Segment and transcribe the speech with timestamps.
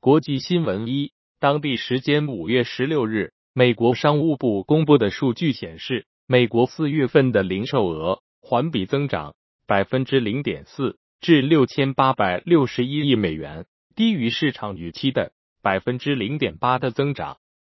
[0.00, 9.34] 国际新闻一，当地时间五月十六日，美国商务部公布的数据显示，美国四月份的零售额环比增长
[9.66, 13.66] 百分之零点四，至六千八百六十一亿美元，
[13.96, 15.32] 低于市场预期的
[15.62, 17.38] 百分之零点八的增长。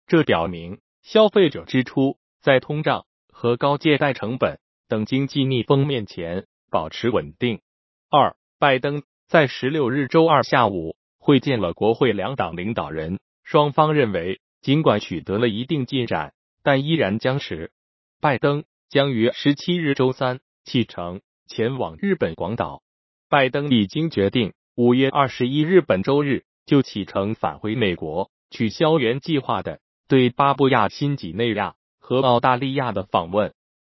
[0.09, 4.59] 这表明消费者支出在通胀和高借贷成本
[4.89, 7.61] 等经济逆风面前保持稳定。
[8.11, 10.97] 二，拜登在十六日周二下午。
[11.29, 16.33] 会见了国会两党领导人，双方认为，尽管取得了一定进展，
[16.63, 17.71] 但依然僵持。
[18.19, 22.83] 拜登将于十七日周三启程前往日本广岛。
[23.29, 33.53] 拜登已经决定五月二十一日本周日就启程返回美国，取消原计划的对巴布亚新几内亚和澳大利亚的访问。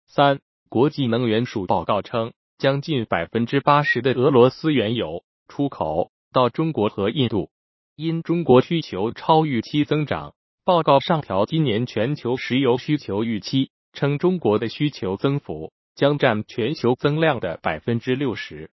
[0.06, 6.10] 三，国际能源署报告称，将近百分之八十的俄罗斯原油出口。
[6.32, 7.50] 到中国和印度，
[7.94, 18.70] 因中国需求超预期增长，报告上调今年全球石油需求预期，称中国的需求增幅将占全球增量的百分之六十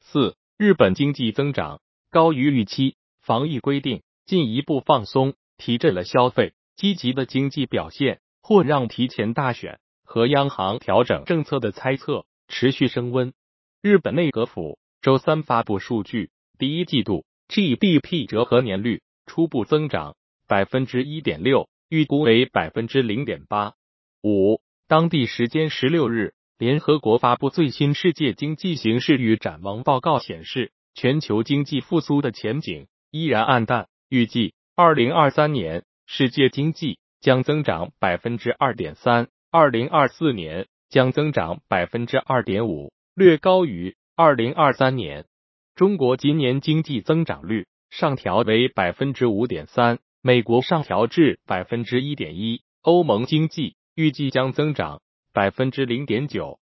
[0.00, 0.36] 四。
[0.56, 6.54] 日本经济增长高于预期，防疫规定进一步放松，提振了消费。
[6.74, 13.34] 积极的经济表现或让提前大选和央行调整政策的猜测持续升温。
[13.82, 16.30] 日本内阁府周三发布数据。
[16.62, 20.14] 第一季度 GDP 折合年率初步增长
[20.46, 23.74] 百分之一点六，预估为百分之零点八
[24.22, 24.60] 五。
[24.86, 33.88] 当地时间十六日，联合国发布最新世界经济形势与展望报告显示，全球经济复苏的前景依然暗淡。
[34.08, 45.26] 预计二零二三年世界经济将增长百分之二点三，二零二四年将增长百分之二点五，略高于二零二三年。
[45.74, 55.00] 中国今年经济增长率上调为百分之五点三，美国上调至百分之一点一，欧盟经济预计将增长
[55.32, 56.60] 百分之零点九。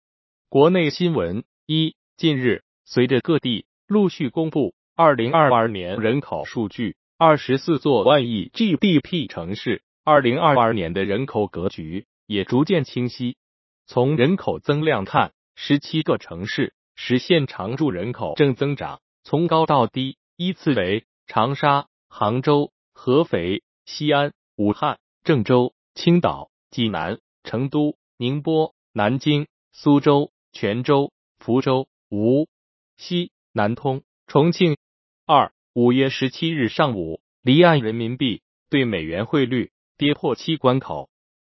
[0.48, 13.38] 国内新闻一：近日，随着各地陆续公布二零二二年人口数据，二十四座万亿 GDP 城市二零二二年的人口格局也逐渐清晰。
[13.88, 16.76] 从人口增量看，十七个城市。
[17.02, 32.48] 实现常住人口正增长，从高到低依次为长沙、杭州、合肥、西安、武汉、郑州、青岛、济南、成都、宁波、南京、苏州、泉州、福州、无
[32.98, 34.78] 锡、南通、重庆。
[35.26, 41.10] 二五月十七日上午，离岸人民币对美元汇率跌破七关口，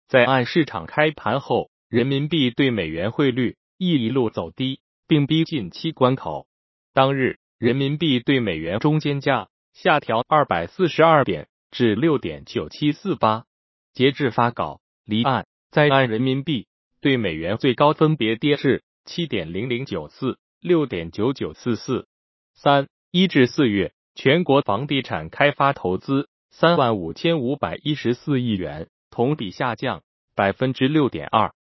[0.09, 4.81] 在岸市场开盘后，人民币对美元汇率亦一路走低。
[5.09, 6.47] 并逼近七关口。
[6.93, 13.46] 当日，人民币对美元中间价下调二百四十二点，至六点九七四八。
[13.92, 16.69] 截至发稿，离岸在岸人民币
[17.00, 22.06] 对美元最高分别跌至七点零零九四、六点九九四四。
[22.54, 30.04] 三一至四月，全国房地产开发投资三万五千五百一十四亿元，同比下降
[30.36, 31.52] 百分之六点二。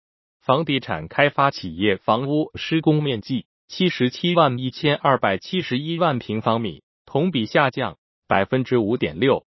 [0.43, 9.45] 房地产开发企业房屋施工面积七十七万一千二百七十一万平方米，同比下降百分之五点六；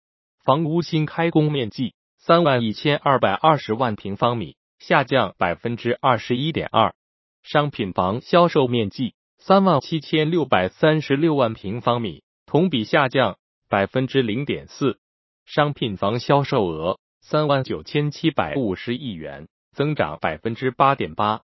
[0.44, 6.92] 房屋新开工面积三万一千二百二十万平方米，下降百分之二十一点二；
[7.42, 14.98] 商品房销售面积三万七千六百三十六万平方米，同比下降百分之零点四；
[15.46, 19.48] 商品房销售额三万九千七百五十亿元。
[19.74, 21.40] 增长百分之八点八。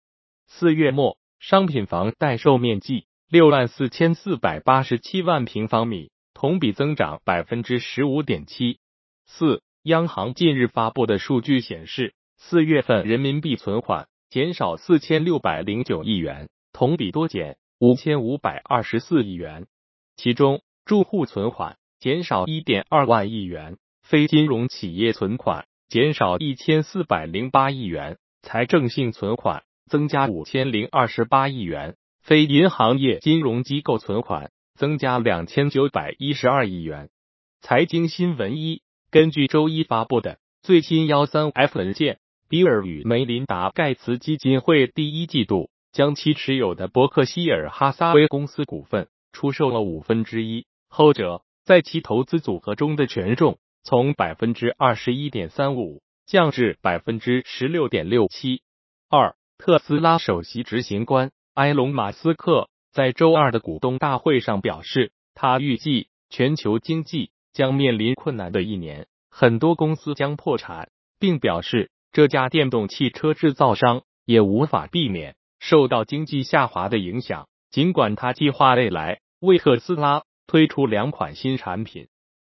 [0.46, 8.80] 四月末，商品房待售面积六万四千四百八十七万平方米，同比增长百分之十五点七。
[9.24, 19.66] 四，央行近日发布的数据显示，四月份人民币存款减少四千六百零九亿元，同比多减五千五百二十四亿元。
[20.16, 25.66] 其中，住户存款减少一点二万亿元，非金融企业存款。
[25.88, 37.10] 减少一千四百零八亿元，财政性存款增加五千零二十八亿元，非银行业金融机构存款增加两千九百一十二亿元。
[37.60, 53.58] 财经新闻一，根据周一发布的最新幺三 F 文件，比尔与梅琳达盖茨基金会第一季度将其持有的伯克希尔哈撒韦公司股份出售了五分之一，后者在其投资组合中的权重。
[53.84, 58.60] 从百分之二十一点三五降至百分之十六点六七。
[59.08, 77.48] 二，特斯拉首席执行官埃隆·马斯克在周二的股东大会上表示，他预计全球经济将面临困难的一年，很多公司将破产，并表示这家电动汽车制造商也无法避免受到经济下滑的影响。
[77.68, 82.06] 尽管他计划未来为特斯拉推出两款新产品。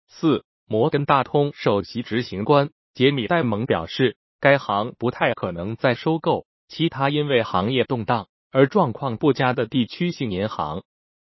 [0.10, 10.83] 四，摩根大通首席执行官杰米戴蒙表示，该行不太可能再收购其他因为行业动荡而状况不佳的地区性银行。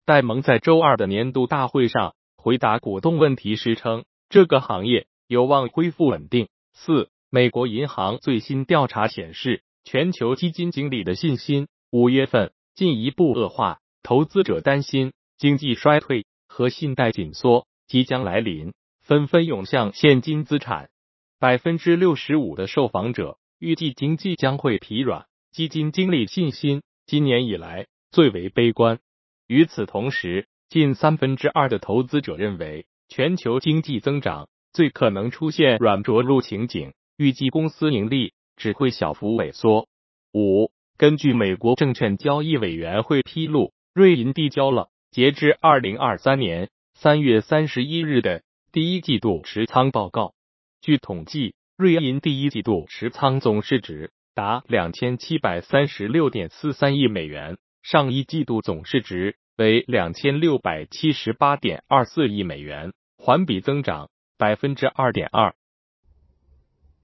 [0.04, 6.48] 戴蒙在周二的年度大会上回答股东问题时称，这个行业有望恢复稳定。
[6.72, 12.52] 四，美国银行最新调查显示，全球基金经理的信心五月份。
[12.74, 20.90] 进一步恶化，投资者担心经济衰退和信贷紧缩即将来临，纷纷涌向现金资产。
[21.38, 28.98] 百分之六十五的受访者预计经济将会疲软，基金经理信心今年以来最为悲观。
[29.46, 39.88] 与此同时，近三分之二的投资者认为全球经济增长最可能出现软着陆情景，预计公司盈利只会小幅萎缩。
[40.34, 40.70] 五。
[40.98, 50.34] 根据美国证券交易委员会披露，瑞银递交了截至二零二三年三月三十一日的第一季度持仓报告。
[50.82, 65.56] 据统计，瑞银第一季度持仓总市值达两千七百三十六点四三亿美元，上一季度总市值为两千六百七十八点二四亿美元，环比增长百分之二点二。